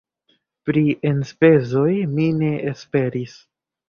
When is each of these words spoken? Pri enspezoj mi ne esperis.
Pri 0.69 0.81
enspezoj 1.09 1.91
mi 2.13 2.25
ne 2.39 2.49
esperis. 2.73 3.37